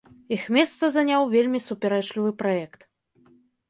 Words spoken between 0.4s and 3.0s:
месца заняў вельмі супярэчлівы праект.